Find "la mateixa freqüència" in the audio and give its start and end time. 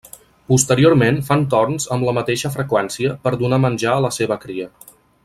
2.07-3.13